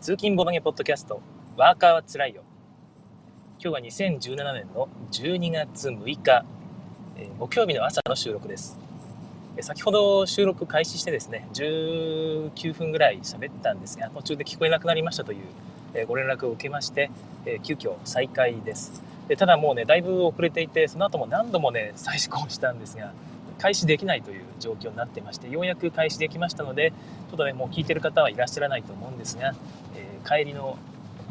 [0.00, 1.20] 通勤ボドゲポッドキャスト、
[1.56, 2.42] ワーカーはつらいよ。
[3.60, 6.44] 今日は2017年の12月6日、
[7.16, 8.78] え木曜日の朝の収録です。
[9.60, 15.38] 先ほど収録開始してですね、19分ぐらい喋ったんですが、途中で聞こえなくなりましたという、
[15.94, 17.10] えご連絡を受けまして、
[17.44, 19.02] えー急遽再開です。
[19.26, 23.12] でただもうね、だいぶ遅れていて、その後も何度もね、再試行したんですが、
[23.58, 26.92] 開始できないという状況になってまして、ようやく開始できましたので、
[27.30, 29.54] ちょっとね、もう聞いてる方はいらっしゃらないと思うんですが、
[29.94, 30.76] えー帰りの、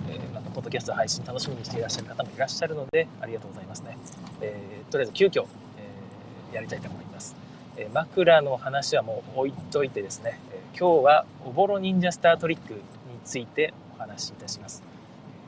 [0.10, 3.98] えーなんかポッドキャスト配信楽しみにしていらっしゃる方もいらっしゃるので、ありがとうございますね。
[4.42, 7.36] えーとりあえず急遽、えーやりたいと思います。
[7.78, 12.80] え枕の話はもう置いといてですね、え今日はおぼろ忍者スタートリックに
[13.24, 14.82] ついてお話しいたします。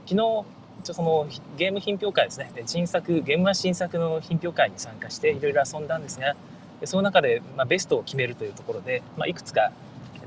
[0.06, 0.46] 昨日、
[0.82, 1.28] 一応その
[1.58, 6.36] ゲーム品評会ですね、新作、ゲームは新作の品評会に参加していろいろ遊んだんですが、
[6.80, 9.72] でその中で、まあ、ベストを決めるというところで、まあ、いくつか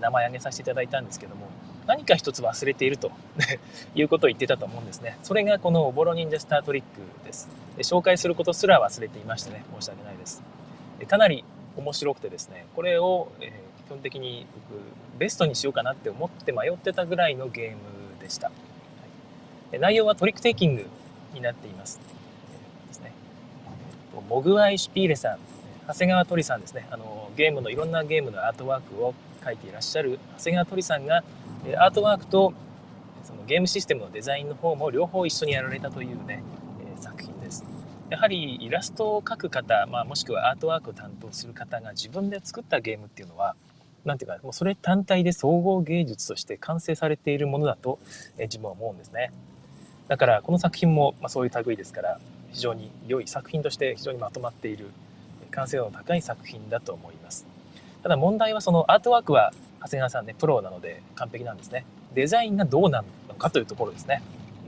[0.00, 1.48] 名前挙げさせていただいたんですけども、
[1.86, 3.10] 何か一つ忘れていると
[3.94, 5.18] いうことを言ってたと思うんですね。
[5.22, 7.48] それがこのおぼろ忍者スタートリックです。
[7.76, 10.42] で紹介することすら忘れていましてね、申し訳ないです。
[10.98, 11.44] でかなり
[11.76, 14.80] 面白くてですね、これを、えー基本的に僕、
[15.18, 17.76] ベストにしようかなって思って迷ってたぐらいのゲーム
[18.22, 18.46] でした。
[18.46, 18.52] は
[19.76, 20.86] い内容はトリックテイキング
[21.34, 22.00] になっています。
[22.02, 23.12] えーですね。
[24.30, 25.38] モグアイ・シュピーレさん、
[25.86, 26.86] 長谷川鳥さんですね。
[26.90, 31.24] あのゲームのいろんなゲームのアートワークを描いていらっしゃる長谷川鳥さんが
[31.78, 32.54] アートワークと
[33.24, 36.42] そのゲームシステムのデザインの方も両方一緒にやられたというね、
[36.96, 37.64] え作品です。
[38.10, 43.56] やはりイラストを描く方、まあ、もしくはアートワークを担当する方が自分で作ったゲームっていうのは、
[44.04, 47.98] なんていうか、もうそれ単体で総合芸術として完成されているものだと、
[48.36, 49.32] え自分は思うんですね。
[50.08, 54.90] だからこの作品も、ま、そういう類ですから、非常に良い作品として非常にまとまっている、
[55.52, 57.46] 完成度の高い作品だと思います。
[58.02, 61.84] ただ問題はそのアートワークは長谷川さんね、プロなので完璧なんですね。
[62.14, 64.22] デザインがどうなのかというところですね。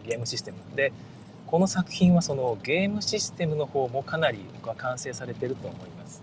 [0.06, 0.58] ゲームシステム。
[0.76, 0.92] で、
[1.46, 6.22] この作品はそのゲームシステムの方もかなり僕は完成されてると思います。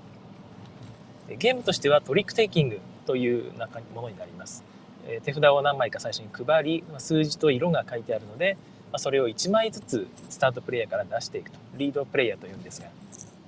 [1.38, 3.53] ゲームとしてはトリックテイキングという
[3.96, 4.63] ものになります。
[5.24, 8.57] 手札を何枚か最初に配り、数字と色が書いてあるので、
[8.97, 11.57] それを1枚ずつスタートプレイヤーから出していくと。
[11.75, 12.90] リードプレイヤーというんですが。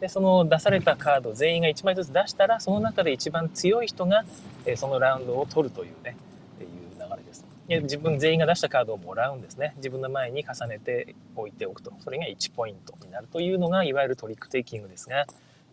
[0.04, 4.26] で、その出されたカード全員が1枚ずつ出したら、その中で一番強い人が、
[4.66, 6.18] えそのラウンドを取るというね、
[6.56, 6.70] っていう
[7.00, 7.46] 流れです。
[7.70, 9.72] で自分全員が出したカードをもらうんですね。
[9.78, 11.94] 自分の前に重ねて置いておくと。
[12.02, 15.26] それが1ポイントになるというのが、いわゆるトリックテイキングですが、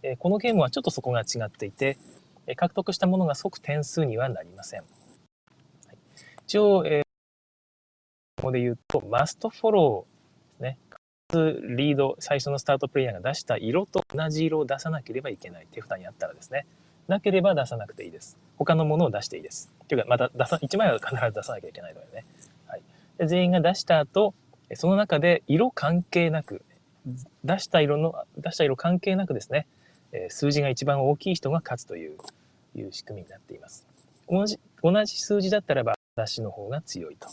[0.05, 1.99] えこのゲームはちょっとそこが違っていて、
[2.47, 4.83] え獲得したものが即点数にはなりません。
[4.83, 4.87] は
[5.93, 5.97] い
[6.47, 7.03] 一応、えー
[8.37, 10.20] ここで言うと、マストフォロー。
[11.31, 15.67] ずリード、最初のスタートプレイヤーが出した色と同じ色を出さなければいけない。
[15.71, 16.67] 手札にあったらですね。
[17.09, 18.39] なければ出さなくていいです。
[18.57, 19.73] 他のものを出していいです。
[19.89, 22.25] というか、また出さ、1枚は必ず出さなきゃいけないのでね。
[22.67, 22.83] はい。
[23.19, 24.35] で全員が出した後、
[24.75, 26.63] その中で色関係なく、
[27.45, 29.67] 出した色の、出した色関係なくですね、
[30.29, 32.17] 数字が一番大きい人が勝つという、
[32.77, 33.87] いう仕組みになっています。
[34.29, 37.29] 同じ、同じ数字だったらば、私の方が強いと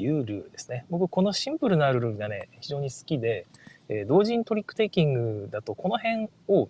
[0.00, 0.84] いうルールですね。
[0.90, 3.46] 僕、このシンプルなルールがね、非常に好きで、
[3.88, 5.12] えー同人トリックテイキン
[5.44, 6.68] グだと、この辺を、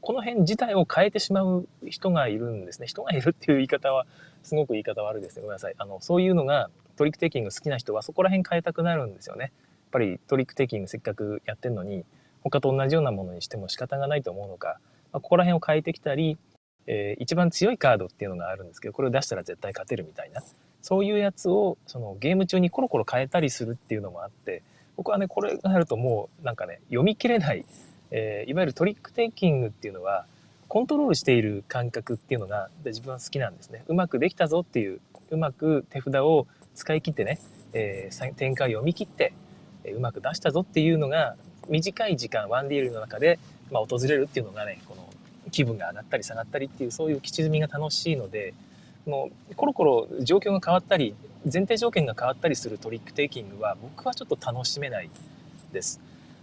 [0.00, 2.86] この辺自体を変えてしまう人がいるんですね。
[2.86, 4.06] 人がいるっていう言い方は、
[4.42, 5.42] すごく言い方悪いですね。
[5.42, 5.74] ごめんなさい。
[5.78, 9.44] あの、そういうのが、トリックテイキング好きな人は、そこら辺変えたくなるんですよね。
[9.44, 9.52] やっ
[9.92, 12.04] ぱりトリックテイキングせっかくやってんのに、
[12.42, 14.80] 他と同じようなものにしても仕方がないと思うのか、
[15.12, 16.38] まあ、ここら辺を変えてきたり、
[16.86, 20.42] えー一番強いカードっていうのがあるんですけど、これを出したら絶対勝てるみたいな、
[20.82, 24.62] そういうやつをそのゲーム中にコロコロ変えたりするっていうのもあって、
[24.96, 27.64] 僕はね、これがあるともうなんかね、読み切れない、
[28.10, 30.26] えーいわゆるトリックテイキングっていうのは、
[30.68, 33.84] コントロールしている感覚っていうのが自分は好きなんですね。
[33.88, 35.00] うまくできたぞっていう、
[35.30, 37.38] うまく手札を使い切ってね、
[37.72, 39.32] えー展開を読み切って、
[39.84, 41.36] えうまく出したぞっていうのが、
[41.68, 43.38] 短い時間、ワンディールの中で、
[43.70, 45.08] まあ、訪れるっていうのがね、この
[45.50, 48.54] 気分が上がったり下がったりっていう、そういうきちみが楽しいので、
[49.08, 51.14] もうコロコロ状況が変わったり、
[51.44, 55.10] 前提条件が変わったりするトリックテイキングは、僕はちょっと楽しめない
[55.72, 55.98] です。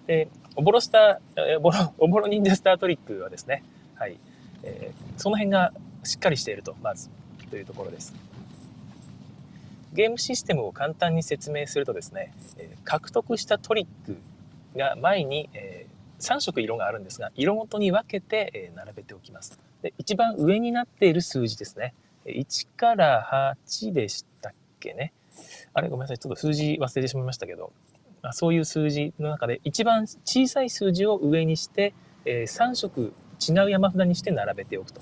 [0.07, 3.63] で、おぼろスター、えーおぼろ、 おぼろ忍者スタートリックはですね、
[3.95, 4.17] はい、
[4.63, 5.73] えーその辺が
[6.03, 7.09] しっかりしていると、まず、
[7.49, 8.13] というところです。
[9.93, 14.17] ゲームシステムを簡単に説明するとですね、えー獲得したトリック
[14.75, 15.85] が前に、え
[16.19, 19.59] 3色色があるんですが、色ごとに分けて、えー並べておきます。
[19.83, 21.93] で一番上になっている数字ですね。
[22.25, 25.13] 1から8でしたっけね？
[25.73, 26.19] あれごめんなさい。
[26.19, 27.71] ちょっと数字忘れてしまいましたけど、
[28.21, 31.93] まあ、そういう数字の中で一番小さい数字を上にして、
[32.25, 33.13] え3色
[33.47, 35.01] 違う山札にして並べておくと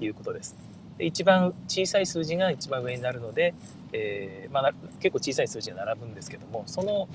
[0.00, 0.56] いうことです。
[0.98, 3.54] で一番小さい数字が一番上になるので、
[3.92, 7.08] えー、まあ、結構小さい数字が並ぶんですけどもその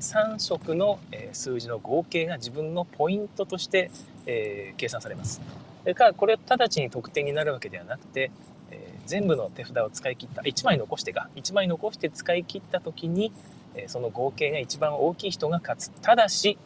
[0.00, 0.98] 3色の
[1.32, 3.90] 数字の合計が自分のポイントとして、
[4.26, 5.40] えー、計算されます。
[5.82, 8.30] それからこれ直ちに得点になるわけではなくて、
[9.12, 10.40] 全部の手札を使い切った。
[10.40, 11.28] 1枚残してか。
[11.36, 13.30] 1枚残して使い切った時に、
[13.88, 15.90] その合計が一番大きい人が勝つ。
[16.00, 16.56] ただし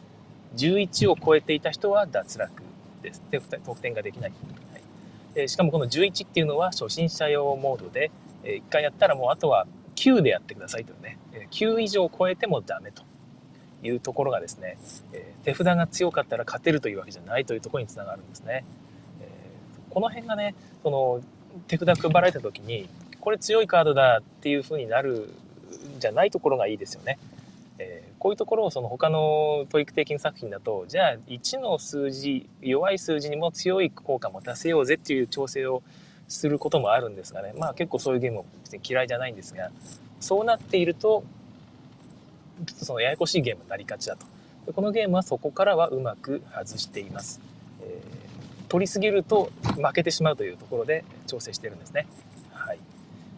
[0.55, 2.63] 11を超えていた人は脱落
[3.01, 3.21] です。
[3.29, 4.31] で得点ができない、
[5.35, 8.11] はい、しかもこの11っていうのは初心者用モードで、
[8.43, 11.17] 1回やったらもうあとは9でやってくださいというね。
[11.51, 13.03] 9以上超えてもダメと
[13.83, 14.77] いうところがですね、
[15.43, 18.63] 手札が強かったら勝てるというわけじゃないというところにつながるんですね。
[19.89, 21.21] この辺がねその
[21.67, 22.87] 手札配られた時に
[23.19, 25.33] これ強いカードだっていう風になる
[25.97, 27.17] んじゃないところがいいですよね。
[27.79, 35.83] えー、こういうところをその他のトリック的作品だとじゃあ1の数字弱い数字にも強い効果持たせようぜっていう調整を
[36.27, 39.69] することもあるんですがねまあ結構そういうゲームも別に嫌いじゃないんですが
[40.19, 41.23] そうなっていると
[42.65, 44.25] ちょっとそのややこしいゲームになりがちだと。
[44.65, 47.39] でこのゲームはそこからはうまく外しています。
[48.67, 52.07] 取りすぎると負けてしまうというところで調整してるんですね。
[52.51, 52.79] はい。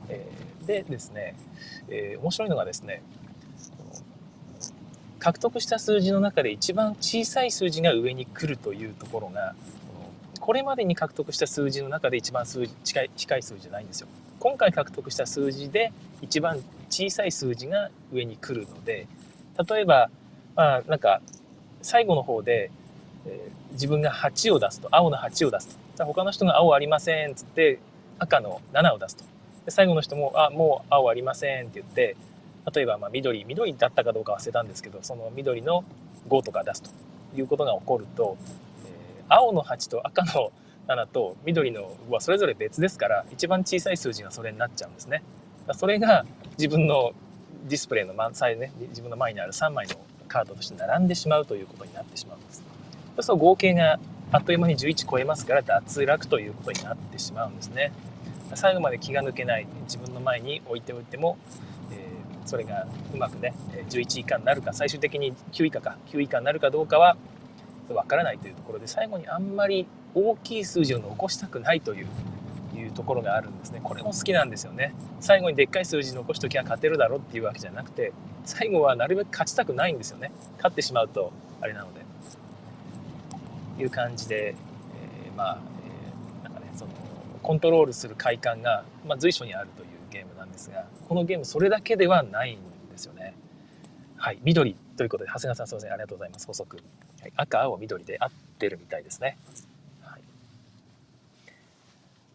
[0.09, 1.35] えー、でですね、
[1.89, 3.01] えー、面白いのがですね、
[5.19, 9.53] 獲得した数字の中で一番小さい数字が上に来るというところが
[10.39, 14.07] これまでに獲得した数字の中で一番数字近い近い数字じゃないんですよ。
[14.39, 15.91] 今回獲得した数字で
[16.21, 19.05] 一番小さい数字が上に来るので
[19.69, 20.09] 例えば
[20.55, 21.21] まあなんか
[21.81, 22.71] 最後の方で、
[23.25, 27.79] えー、自分が8を出すと青の8を出すと他の人が青ありませんっつって
[28.17, 29.23] 赤の7を出すと
[29.65, 32.15] で最後の人もあもう青ありませんって言って
[32.73, 35.83] 例えばま緑緑だったかどうか忘れたんですけどその緑の
[36.29, 36.91] 5とか出すと
[37.35, 38.37] いうことが起こると、
[38.85, 40.51] えー、青の8と赤の
[40.87, 45.23] 7と緑の5はそれぞれ別ですから一番小さい数字がそれになっちゃうんですね。
[45.73, 46.25] それが
[46.57, 47.11] 自分の
[47.67, 49.95] ディスプレイの満載ね自分の前にある3枚の
[50.27, 52.63] カードとして並んでしまうということになってしまうんです。
[53.19, 53.99] そうすると合計が
[54.31, 57.91] あっという間に11超えますから脱落ということになってしまうんですね。
[58.53, 61.37] 最後まで気が抜けない自分の前に置いておいても、
[61.91, 63.53] えー、それがうまくね
[63.89, 67.17] 11以下になるか最終的に9以下か9以下になるかどうかは
[67.89, 72.07] わからないというところで最後にあんまり大きい数字を残したくないという
[72.73, 73.81] いうところがあるんですね。
[73.83, 74.95] これも好きなんですよね。
[75.19, 78.13] 最後にでっかい数字残しときゃ勝てるだろっていうわけじゃなくて
[78.45, 80.31] 最後はなるべく勝ちたくないんですよね。
[80.55, 82.08] 勝ってしまうとあれなので。
[83.81, 86.91] いう感じで、えー、まあ、えー、なんかねその
[87.41, 92.57] コントロールする快感が、まあ、随所にあるというゲームなんですがこのゲームそれだけではないん
[92.91, 93.33] ですよね。
[94.17, 96.47] はい緑ということで長谷川さんすいませんありがとうございます。
[96.47, 96.77] 補足、
[97.21, 99.37] はい、赤青緑で合ってるみたいですね。
[100.01, 100.21] はい。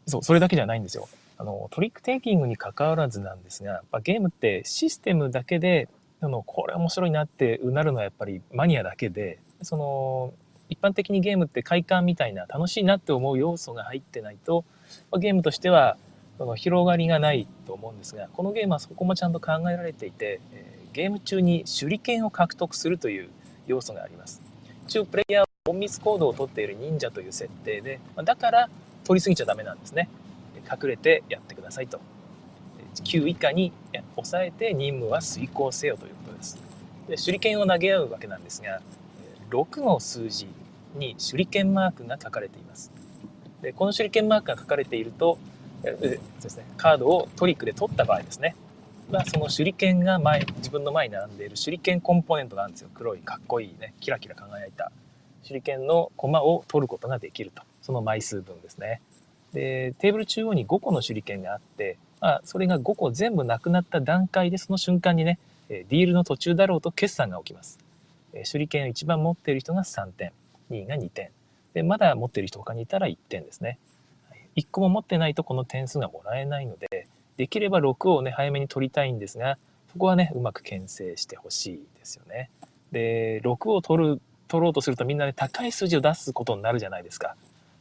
[0.06, 1.08] そう、それだけじゃないんですよ。
[1.37, 5.88] あの、トリックテイキングに関わらずなんですが、やっぱゲームってシステムだけで、
[6.20, 10.32] あの、これ面白いなってうなるのはやっぱりマニアだけで、その、
[10.69, 14.65] 一般的にゲームって快感みたいな楽しいなって思う要素が入ってないと、
[15.19, 15.97] ゲームとしては
[16.39, 20.41] その広がりがないと思うんですが、このゲームはそこもちゃんと考えられていて、
[20.93, 23.31] ゲーム中に手裏剣を獲得するという
[23.67, 24.41] 要素があります。
[24.87, 28.69] 一応プレイヤーは隠密行動をとっている忍者という設定で、だから
[29.05, 30.09] 取りすぎちゃダメなんですね。
[30.71, 32.01] 隠れてやってくださいと。
[32.95, 33.73] 9以下に
[34.15, 36.59] 抑えて任務は遂行せよということです。
[37.09, 38.81] で手裏剣を投げ合うわけなんですが、
[39.55, 40.49] 6の数字
[40.96, 42.91] に手裏剣マークが書かれています。
[43.63, 45.39] でこの手裏剣マークが書かれていると、
[45.82, 48.56] そうですね、カードをトリックで取った場合ですね、
[49.11, 54.91] まあ、その手裏剣が前自分の前に並んでいる手裏剣コンポーネントがあるんですよ黒いかっこいいねキラキラ輝いた
[55.46, 59.03] 手裏剣の駒を取ることができるとその枚数分ですね。
[59.53, 67.79] で、テーブル中央に5個の手裏剣があって、まあ、それが5個全部なくなった段階でその瞬間にね、ディールの途中だろうと決算が起きます。
[68.43, 70.32] 手裏剣を一番持っている人が3点、
[70.70, 71.31] 2位が2点。
[71.72, 73.79] で、まだ持っている人他にいたら1点ですね。
[74.56, 79.58] 1個も持ってないとこの点数がもらえないので、できれば6をね、早めに取りたいんですが、
[79.93, 82.50] そこはね、うまく牽制してほしいですよね。
[82.93, 87.36] で、6を取る、取ろうとするとみんなね、高い数字を出すことになるじゃないですか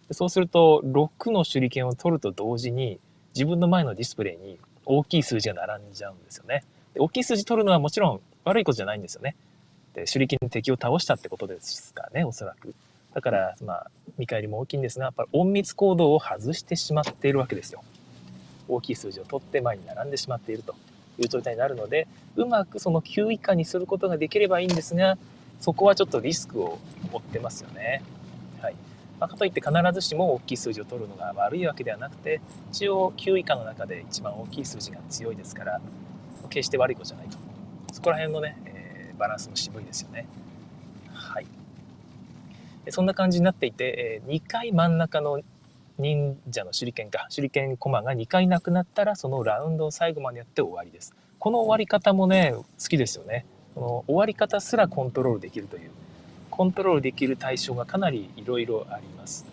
[0.08, 0.14] で。
[0.14, 3.00] そうすると6の手裏剣を取ると同時に
[3.34, 6.64] 自分の前のディスプレイに大きい数字が並んじゃうんですよね。
[6.94, 9.36] で大きい数字取るのはもちろん悪いことじゃないんですよね。
[9.94, 12.74] で手裏剣に敵を倒したってことですかねおそらく。
[13.14, 17.84] だからまあ見返りも大きいんですがやっぱり隠密行動を外してしまっているわけですよ。
[18.68, 20.76] 大きい数字を取って前に並んでしまっていると
[21.20, 25.18] いう状態になるのでうまくその9以下にすることができればいいんですが
[25.60, 26.80] そこはちょっとリスクを
[27.12, 28.02] 負ってますよね。
[28.62, 28.76] はい。
[29.20, 35.80] まあ、かといって必ずしも大きい数字を取るのが悪いわけではなくて一応9以下の中で一番大きい数字が強いですから
[36.50, 37.38] 決して悪いことじゃないと
[37.94, 38.73] そこら辺のね、え、
[39.24, 40.28] バランスも渋いですよね。
[41.14, 41.48] はい。
[42.90, 45.40] そんな感じになっていて、え、2回真ん中の
[45.98, 51.16] 忍者の手裏剣か手裏剣コマが2回なくなったらそのラウンドを最後までやって終わりです。
[51.40, 53.46] この終わり方もね好きですよね。
[53.76, 55.92] この終わり方すらコントロールできるという。
[56.50, 59.46] コントロールできる対象がかなりいろいろあります。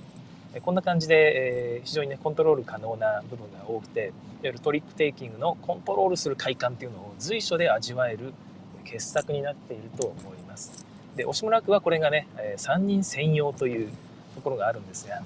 [0.62, 4.12] こんな感じで、えー、非常にねコントロール可能な部分が多くていわ
[4.42, 8.34] ゆるトリックテイキングのコントロールする快感っていうのを随所で味わえる
[8.80, 10.84] 傑作になっていると思います。
[11.16, 13.90] で押村区はこれがね3人専用という
[14.34, 15.22] ところがあるんですが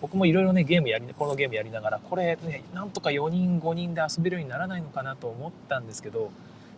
[0.00, 6.30] 僕もいろいろねゲームやりこのゲームやりながらこれねなんとか4人5人で遊べるようにならないのかなと思ったんですけど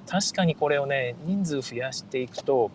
[0.09, 2.71] 確かにこれをね人数増やしていくと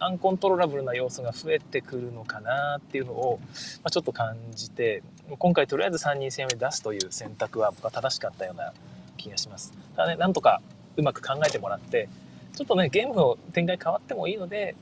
[0.00, 3.40] アンコントローラブルな要素が増えてくるのかなっていうのを、
[3.82, 5.02] ま、ちょっと感じて
[5.38, 8.72] 今回とりあえず3人戦目出すという選択は僕は正しかったような
[9.16, 9.72] 気がします。
[9.96, 10.60] ただねなんとか
[10.96, 12.08] うまく考えてもらって
[12.54, 14.76] ちょっとねゲームの展開変わってもいいので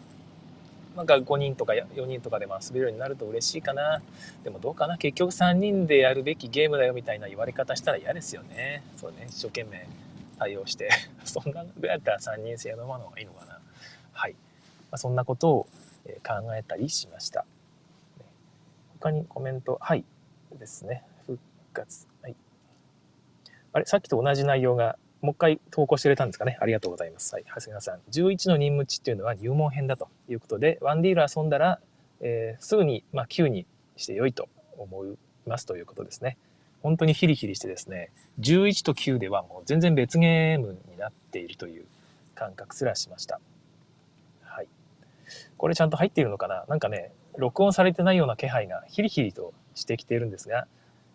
[0.96, 4.02] なんか5人とか4人とかでも遊べるようになると嬉しいかな。
[4.44, 4.98] でもどうかな？
[4.98, 8.82] 結局3人でやるべきゲームだよみたいな言われ方したら嫌ですよね。
[8.98, 9.26] そうね。
[9.28, 9.86] 一生懸命
[10.38, 10.90] 対応して
[11.24, 13.58] そんなぐらいだったら3人制のまの方がいいのかな。
[14.12, 14.38] はい、ま
[14.92, 15.66] あ、そんなことを
[16.04, 17.46] 考えたりしました。
[19.00, 20.04] 他にコメントはい。
[20.58, 21.04] ですね。
[21.26, 21.38] 復
[21.72, 22.06] 活。
[22.20, 22.36] はい。
[23.72, 23.86] あれ？
[23.86, 26.58] さっきと同じ内容がもう一回投稿してくれたんですかね。
[26.60, 27.32] ありがとうございます。
[27.34, 27.44] はい。
[27.46, 28.00] 長谷川さん。
[28.10, 31.78] 11の任務値っていうのは入門編だということで、ワンディール遊んだら、
[32.20, 33.64] えー、すぐに、まあ、9に
[33.96, 34.48] して良いと
[34.78, 36.36] 思いますということですね。
[36.82, 38.10] 本当にヒリヒリしてですね、
[38.40, 41.84] 11と9ではもう全然別ゲームになっているという
[42.34, 43.40] 感覚すらしました。
[44.42, 44.66] はい。
[45.56, 46.64] これちゃんと入っているのかな？
[46.68, 50.66] なんかね、録音されてないような気配がヒリヒリとしてきているんですが、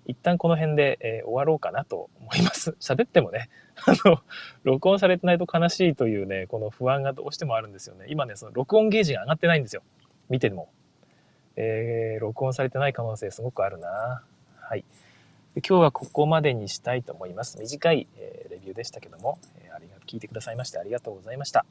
[0.07, 2.71] 一旦この辺で、えー、終わろうかなと思います。
[2.81, 3.49] 喋ってもね、
[3.85, 4.21] あの、
[4.63, 8.05] 録音されてないと悲しいというね、この不安がどうしてもあるんですよね。
[8.07, 9.83] 今ね、その録音ゲージが上がってないんですよ。
[10.29, 10.69] 見ても。
[11.57, 14.23] えー、録音されてない可能性すごくあるな。
[14.59, 14.85] はい。
[15.55, 17.57] で今日はここまでにしたいと思います。
[17.59, 21.65] 短い、えー、レビューでしたけども、えー、ありが聞いてくださいましてありがとうございました。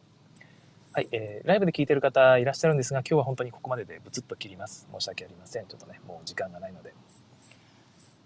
[0.93, 4.88] はい、えー、ライブで聞いてる方いらっしゃるんですが、今日は本当にここまででブツッと切ります。
[4.93, 5.66] 申し訳ありません。
[5.66, 6.95] ちょっとね、もう時間がないので。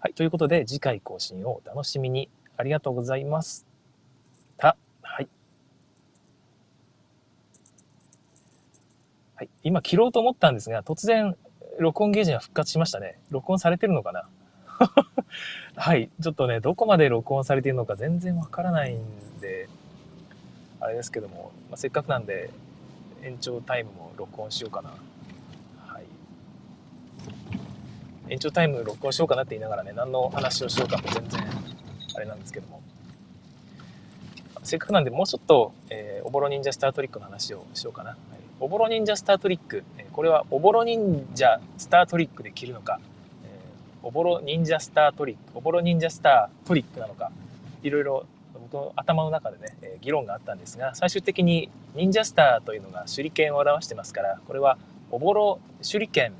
[0.03, 2.27] はい、ということで次回更新をお楽しみに。
[2.57, 3.67] ありがとうございます。
[4.57, 5.29] た、はい。
[9.35, 11.35] はい、今切ろうと思ったんですが、突然
[11.77, 13.19] 録音ゲージが復活しましたね。
[13.29, 14.27] 録音されてるのかな？
[15.77, 16.09] はい。
[16.19, 19.69] ちょっとね、どこまで録音されているのか全然わからないんで、
[20.79, 22.49] あれですけども、まあ、せっかくなんで
[23.21, 24.95] 延長タイムも録音しようかな。
[28.31, 31.41] 延長タイム録音しようかなって言いながらね、何の話をしようかも全然
[32.15, 32.81] あれなんですけども。
[34.63, 38.11] せっかくなんでもうちょっと、えー、おぼろ忍者スタートリックの話をしようかな。
[38.11, 38.17] はい、
[38.61, 43.01] おぼろ忍者スタートリック、えこれはおぼろ忍者スタートリックで切るのか、
[43.43, 47.33] えー、おぼろ忍者スタートリック、おぼろ忍者スタートリックなのか、
[47.83, 54.77] いろいろ僕の頭の中でね、え議論があったんですが、最終的に忍者スターというのが手裏剣を表してますから、これは
[55.11, 56.31] おぼろ手裏剣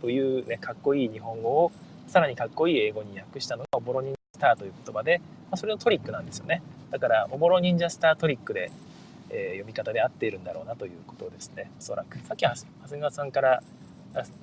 [0.00, 1.72] という、ね、かっこいい日本語を
[2.06, 6.62] さらにかっこいい英語に訳したのがおぼろ忍者スターという言葉で、まあ、それのトリックなんですよね。
[6.90, 8.72] だからおぼろ忍者スタートリックで、
[9.30, 12.18] えー、読み方で合っているんだろうなということですねおそらく。
[12.26, 12.54] さっき長
[12.88, 13.62] 谷川さんから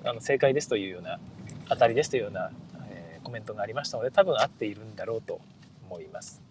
[0.05, 1.19] あの正解ですというような
[1.67, 2.51] 当たりですというような、
[2.89, 5.41] えー、コメントがありましたので多分合っているんだろうと
[5.89, 6.41] 思います。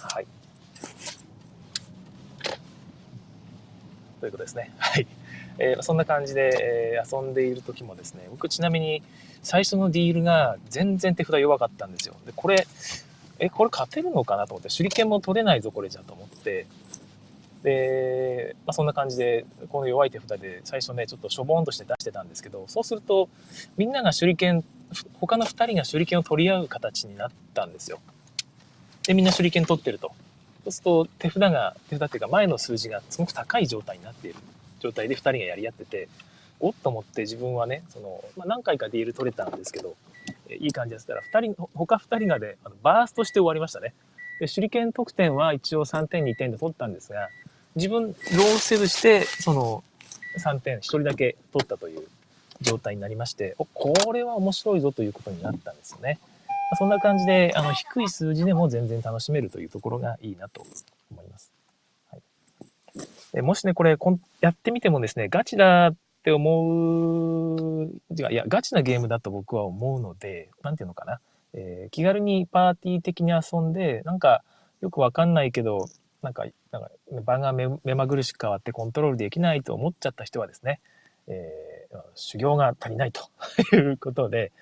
[0.00, 0.26] はい。
[4.20, 4.72] ということですね。
[4.78, 5.06] はい。
[5.58, 9.02] えー、そんな感じで、えー、遊んでいる時もですね僕ちなみに
[9.42, 12.14] 最初のディールが全然手札弱かったんですよ。
[12.26, 12.66] でこれ
[13.38, 16.66] えこれ勝てるのかなと思って手裏剣も取れないぞこれじゃと思って。
[17.62, 23.28] で、まあ、そんな感じでこの弱い手札で最初ねちょっとしょぼんとして出してたんですけどそうすると
[23.76, 24.64] みんなが手裏剣
[25.20, 27.98] 他の2人が手裏剣を取り合う形になったんですよ。
[29.06, 30.12] でみんな手裏剣取ってると。
[30.64, 34.38] そうすると手札が手札っていうか前の数字がすごく高い状態になっている。
[34.80, 36.08] 状態で2人がやり合ってて
[36.60, 39.96] おっと思って自分はねその、まあ、何回かディール取れたんですけど
[40.50, 43.94] いい感じでしたら2人他2人がであのバーストして終わりましたね。
[44.40, 47.28] で手裏剣得点は一応3点2点で取ったんですが
[47.74, 49.82] 自分ローせずしてその
[50.38, 52.06] 3点1人だけ取ったという
[52.60, 56.18] 状態になりましておこれは面白いぞということになったんですよね、
[56.70, 60.64] ま、そんな感じであの低い数字でも全然楽しめるというところがいいなと。
[63.34, 67.54] もしね、これこん、やってみてもですね、ガチだって思
[67.84, 71.20] う、いや、ガチなゲームだと僕は思うので、なんていうのかな。
[71.54, 74.42] えー、気軽にパーティー的に遊んで、なんか
[74.80, 75.88] よくわかんないけど、
[76.22, 76.90] なんか、なんか
[77.24, 80.80] 場が目目まぐるしく変わってコントロールできないと思っちゃった人はですね、
[81.26, 83.28] えー、修行が足りないと
[83.74, 84.52] いうことで、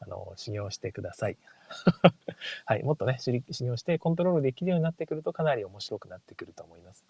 [0.00, 1.36] あの、修行してください。
[2.64, 7.04] はい、もっとね、修行してコントロールできるようになってくるとかなり面白くなってくると思います。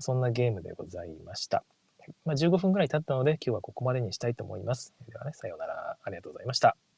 [0.00, 1.64] そんなゲームでございました。
[2.24, 4.94] まあ、15分ぐらい経ったので今日はここまでにしたいと思います。
[5.08, 5.96] ではね、さようなら。
[6.02, 6.89] ありがとうございました。